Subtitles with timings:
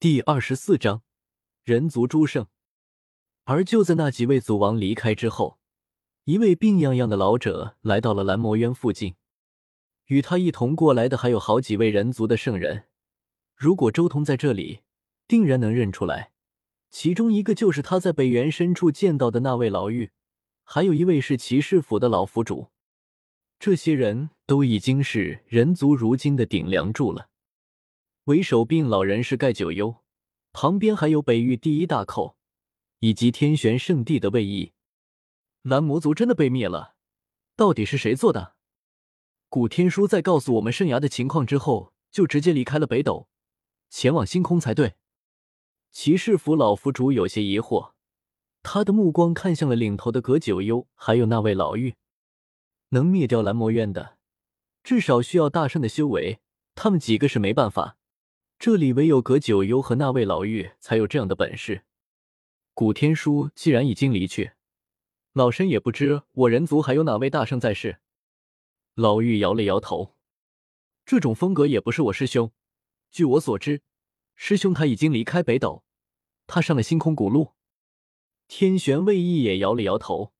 [0.00, 1.02] 第二十四章
[1.64, 2.46] 人族诸圣。
[3.42, 5.58] 而就在那几位祖王离开之后，
[6.22, 9.16] 一位病怏怏的老者来到了蓝魔渊附近。
[10.04, 12.84] 与他一同过来的还有好几位人族的圣人。
[13.56, 14.82] 如果周通在这里，
[15.26, 16.30] 定然能认出来。
[16.88, 20.10] 其中一个就是他在北原深处见到的那位老妪，
[20.62, 22.68] 还有一位是骑士府的老府主。
[23.58, 27.30] 这些人都已经是人族如今的顶梁柱了。
[28.28, 30.02] 为首病老人是盖九幽，
[30.52, 32.36] 旁边还有北域第一大寇，
[32.98, 34.74] 以及天玄圣地的卫懿。
[35.62, 36.94] 蓝魔族真的被灭了？
[37.56, 38.54] 到底是谁做的？
[39.48, 43.30] 古天书在告诉我们圣崖的情况之后，就直接离开了北斗，
[43.88, 44.96] 前往星空才对。
[45.90, 47.92] 骑士府老府主有些疑惑，
[48.62, 51.94] 他的目光看向了领头的葛九幽，还有那位老妪。
[52.90, 54.18] 能灭掉蓝魔渊的，
[54.82, 56.40] 至少需要大圣的修为，
[56.74, 57.94] 他们几个是没办法。
[58.58, 61.84] 这里唯有葛九幽和那位老妪才有这样的本事。
[62.74, 64.50] 古天书既然已经离去，
[65.32, 68.00] 老身也不知我人族还有哪位大圣在世。
[68.94, 70.16] 老妪摇了摇头，
[71.06, 72.50] 这种风格也不是我师兄。
[73.12, 73.82] 据我所知，
[74.34, 75.84] 师兄他已经离开北斗，
[76.48, 77.52] 踏上了星空古路。
[78.48, 80.32] 天玄卫意也摇了摇头，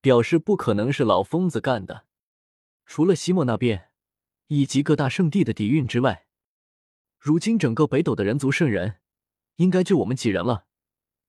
[0.00, 2.06] 表示不可能是老疯子干的。
[2.86, 3.90] 除了西莫那边
[4.48, 6.26] 以及各大圣地的底蕴之外。
[7.22, 8.98] 如今整个北斗的人族圣人，
[9.54, 10.66] 应该就我们几人了，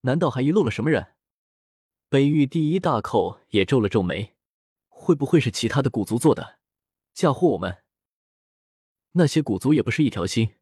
[0.01, 1.13] 难道还遗漏了什么人？
[2.09, 4.35] 北域第一大寇也皱了皱眉，
[4.87, 6.57] 会不会是其他的古族做的，
[7.13, 7.83] 嫁祸我们？
[9.11, 10.55] 那些古族也不是一条心，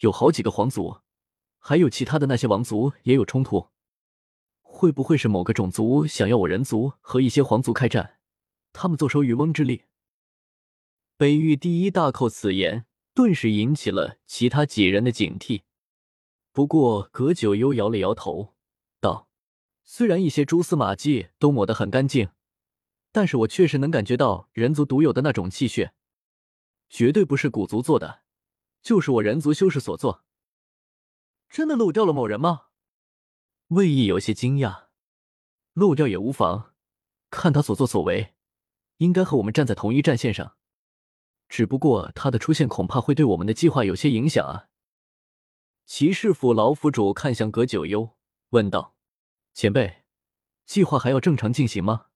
[0.00, 1.00] 有好几个皇族，
[1.56, 3.70] 还有其他的那些王族也有冲突，
[4.60, 8.18] 会不会是某个种族想要我人族和一些皇族开战，
[8.74, 9.84] 他们坐收渔翁之利？
[11.16, 12.85] 北域第一大寇此言。
[13.16, 15.62] 顿时引起了其他几人的警惕。
[16.52, 18.54] 不过葛九幽摇了摇头，
[19.00, 19.26] 道
[19.84, 22.28] ：“虽然一些蛛丝马迹都抹得很干净，
[23.12, 25.94] 但是我确实能感觉到人族独有的那种气血，
[26.90, 28.20] 绝对不是古族做的，
[28.82, 30.22] 就是我人族修士所做。
[31.48, 32.64] 真的漏掉了某人吗？”
[33.68, 34.88] 魏毅有些惊讶。
[35.72, 36.74] 漏掉也无妨，
[37.30, 38.34] 看他所作所为，
[38.98, 40.58] 应该和我们站在同一战线上。
[41.48, 44.68] 只不过他的出现恐怕会对我们的计划有些影响啊！
[45.84, 48.16] 骑士府老府主看向葛九幽，
[48.50, 48.96] 问道
[49.54, 50.02] ：“前辈，
[50.64, 52.06] 计划还要正常进行吗？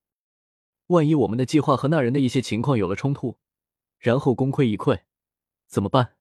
[0.89, 3.39] 万一我们的计划和那人的一些情况有了冲突，
[3.99, 5.03] 然后功亏一篑，
[5.69, 6.17] 怎么办？”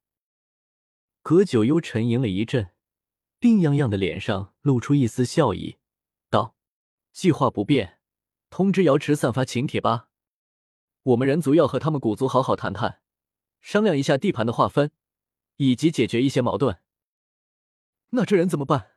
[1.22, 2.70] 葛九幽沉吟了一阵，
[3.40, 5.78] 病怏怏的脸上露出一丝笑意，
[6.30, 6.54] 道
[7.12, 7.98] ：“计划不变，
[8.48, 10.06] 通知瑶池散发请帖吧。”
[11.02, 12.99] 我们人族要和他们古族好好谈谈，
[13.60, 14.90] 商量一下地盘的划分，
[15.56, 16.78] 以及解决一些矛盾。
[18.10, 18.92] 那这人怎么办？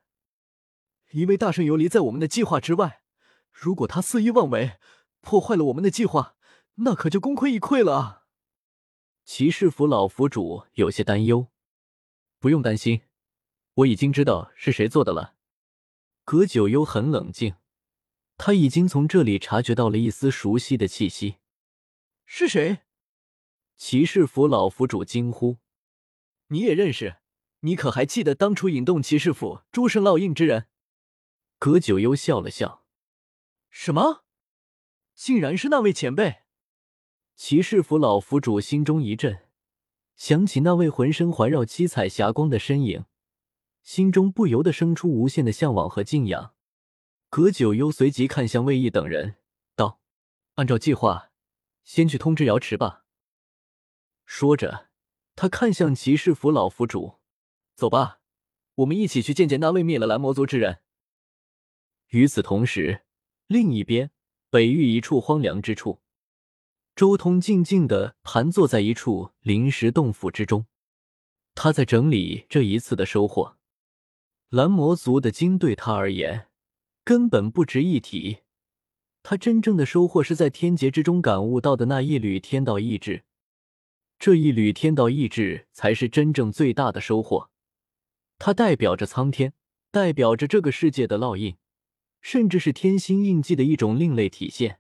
[1.12, 3.04] 因为大圣游离在我们的计划之外，
[3.52, 4.80] 如果他肆意妄为，
[5.22, 6.36] 破坏了我们的计划，
[6.76, 8.24] 那可就功亏一篑了啊！
[9.24, 11.50] 骑士府老府主有些担忧。
[12.40, 13.04] 不用担心，
[13.76, 15.36] 我已经知道是谁做的了。
[16.26, 17.56] 葛九幽很冷静，
[18.38, 21.38] 他已经从这里察觉到了一丝熟悉的气息。
[22.26, 22.83] 是谁？
[23.76, 25.58] 骑士府老府主惊呼
[26.48, 27.18] ：“你也认识？
[27.62, 30.68] 你可还记得当初引动骑士府诸圣烙印之人？”
[31.60, 32.86] 葛九幽笑了笑
[33.70, 34.24] ：“什么？
[35.16, 36.44] 竟然是那位前辈！”
[37.36, 39.48] 骑士府老府主心中一震，
[40.16, 43.06] 想起那位浑身环绕七彩霞光的身影，
[43.82, 46.54] 心中不由得生出无限的向往和敬仰。
[47.30, 49.36] 葛九幽随即看向魏毅等人，
[49.76, 50.00] 道
[50.56, 51.32] ：“按照计划。”
[51.84, 53.03] 先去通知瑶池吧。
[54.26, 54.90] 说着，
[55.36, 57.20] 他看向骑士府老府主
[57.76, 58.20] ：“走吧，
[58.76, 60.80] 我们一起去见见那位灭了蓝魔族之人。”
[62.10, 63.04] 与此同时，
[63.48, 64.12] 另一边，
[64.50, 66.02] 北域一处荒凉之处，
[66.96, 70.68] 周通静静的盘坐在一处临时洞府之中，
[71.56, 73.58] 他在整理这一次的收获。
[74.50, 76.50] 蓝魔族的金对他而言，
[77.04, 78.40] 根本不值一提。
[79.24, 83.24] 他真正的收获是在天劫之中感悟到的那一缕天道意志，
[84.26, 87.50] 这一缕天道意志才是真正最大的收获。
[88.40, 89.54] 它代表着苍天，
[89.92, 91.58] 代表着这个世界的烙印，
[92.22, 94.80] 甚至是天心印记的一种另类体现。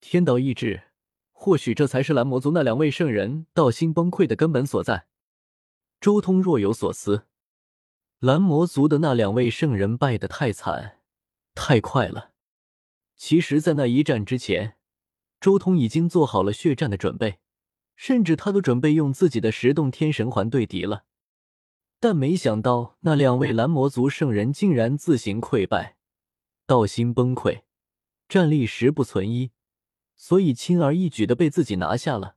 [0.00, 0.88] 天道意志，
[1.30, 5.06] 或许这才是蓝魔族那两位圣人道心崩溃的根本所在。
[6.00, 7.26] 周通若有所思，
[8.18, 10.98] 蓝魔族的那两位圣人败得太惨，
[11.54, 12.32] 太快了。
[13.14, 14.74] 其实，在那一战之前，
[15.40, 17.38] 周通已经做好了血战的准备，
[18.00, 21.02] 甚至他都准备用自己的十洞天神环对敌了。
[21.98, 25.96] 但没想到那两位蓝魔族圣人竟然自行溃败，
[26.64, 27.62] 道心崩溃，
[28.28, 29.50] 战力十不存一，
[30.14, 32.36] 所以轻而易举的被自己拿下了。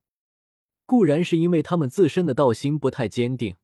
[0.88, 3.56] 固然是因为他们自身的道心不太坚定，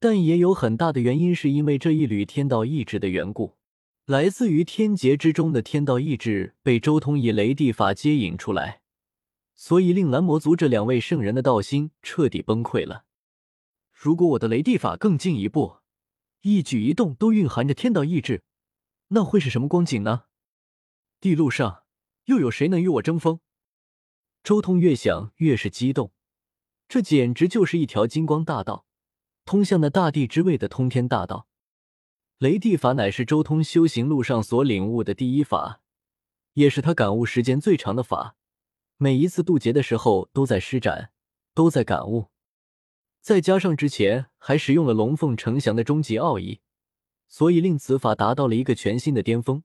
[0.00, 3.56] 但也有很大的原因是因为这一缕天道意志的缘故。
[4.06, 8.81] 来自于天劫之中的天道意志被周通以雷地法接引出来，
[9.62, 13.04] 所以令蓝魔族这两位圣人的道心彻底崩溃了。
[13.92, 15.76] 如果我的雷地法更进一步，
[16.40, 18.42] 一举一动都蕴含着天道意志，
[19.10, 20.24] 那会是什么光景呢？
[21.20, 21.84] 地路上
[22.24, 23.38] 又有谁能与我争锋？
[24.42, 26.10] 周通越想越是激动，
[26.88, 28.84] 这简直就是一条金光大道，
[29.44, 31.46] 通向那大地之位的通天大道。
[32.38, 35.82] 雷地法乃是周通修行路上所领悟的第一法，
[36.54, 38.34] 也是他感悟时间最长的法。
[39.02, 41.10] 每一次渡劫的时候都在施展，
[41.54, 42.28] 都在感悟。
[43.20, 46.60] 再加上之前还使用了龙凤呈祥的终极奥义，
[47.26, 49.64] 所以令此法达到了一个全新的巅峰，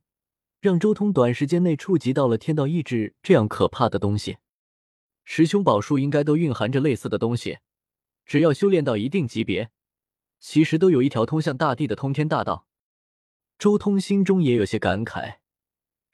[0.60, 4.38] 让周通短时间内触及到了天道意志这样可怕的东西。
[5.24, 7.60] 十凶宝术应该都蕴含着类似的东西，
[8.26, 9.70] 只要修炼到一定级别，
[10.40, 12.66] 其实都有一条通向大地的通天大道。
[13.60, 15.36] 周通心中也有些感慨，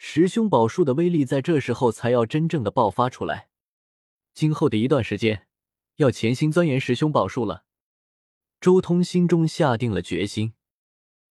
[0.06, 3.48] 十凶宝术的威力在这时候才要真正的爆发出来。
[4.34, 5.48] 今后的一段时间，
[5.96, 7.64] 要潜心钻研十凶宝术了。
[8.60, 10.56] 周通心中下定了决心，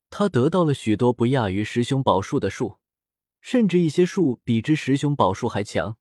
[0.08, 2.78] 他得到了许多不亚于十凶宝术的术，
[3.42, 5.98] 甚至一些术比之十凶宝术还强，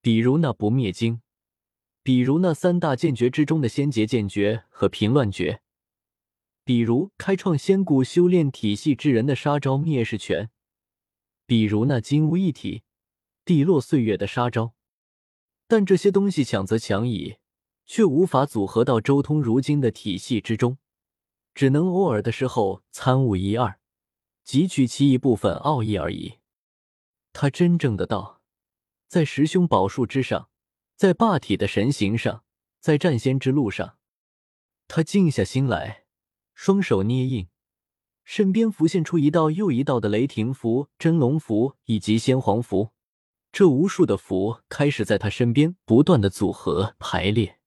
[0.00, 1.20] 比如那不灭经，
[2.02, 5.60] 比如那三大剑诀之中的仙劫剑诀和平乱诀。
[6.64, 10.50] 比如开创仙古修炼体系之人的杀招灭世拳，
[11.46, 12.82] 比如那金乌一体、
[13.44, 14.74] 地落岁月的杀招，
[15.66, 17.36] 但这些东西强则强矣，
[17.86, 20.78] 却无法组合到周通如今的体系之中，
[21.54, 23.78] 只能偶尔的时候参悟一二，
[24.44, 26.40] 汲取其一部分奥义而已。
[27.32, 28.42] 他真正的道，
[29.06, 30.50] 在十凶宝术之上，
[30.96, 32.44] 在霸体的神行上，
[32.80, 33.98] 在战仙之路上，
[34.88, 36.04] 他静下心来。
[36.54, 37.48] 双手捏印，
[38.26, 42.90] 身边浮现出一道又一道的雷霆符、真龙符以及先皇符。
[43.52, 47.60] 这无数的符开始在他身边不断的组合排列。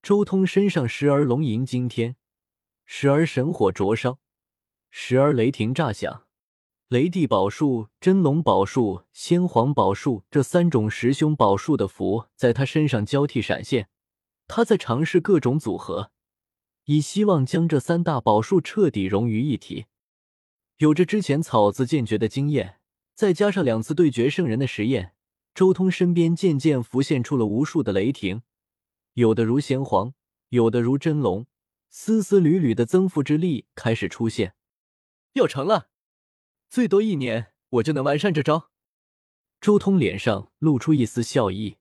[0.00, 2.14] 周通身上时而龙吟惊天，
[2.86, 4.20] 时而神火灼烧，
[4.88, 6.26] 时而雷霆炸响。
[6.86, 13.88] 雷帝宝术、真龙宝术、先皇宝术这三种十凶宝术的符在他身上交替闪现，
[14.46, 16.11] 他在尝试各种组合。
[16.84, 19.86] 以希望将这三大宝术彻底融于一体。
[20.78, 22.80] 有着之前草字剑诀的经验，
[23.14, 25.14] 再加上两次对决圣人的实验，
[25.54, 28.42] 周通身边渐渐浮现出了无数的雷霆，
[29.14, 30.14] 有的如先皇，
[30.48, 31.46] 有的如真龙，
[31.90, 34.54] 丝丝缕缕的增幅之力开始出现。
[35.34, 35.88] 要成了，
[36.68, 38.70] 最多一年，我就能完善这招。
[39.60, 41.76] 周通脸上露出一丝笑意，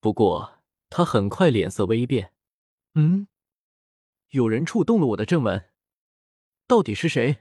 [0.00, 0.58] 不过
[0.88, 2.32] 他很快脸色微变。
[2.94, 3.28] 嗯。
[4.30, 5.70] 有人触动了我的正门，
[6.68, 7.38] 到底是谁？